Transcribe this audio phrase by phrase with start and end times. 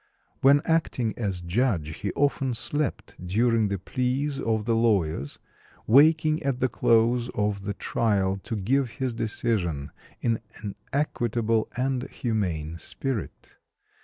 [0.39, 5.37] When acting as judge he often slept during the pleas of the lawyers,
[5.85, 12.09] waking at the close of the trial to give his decision in an equitable and
[12.09, 13.57] humane spirit.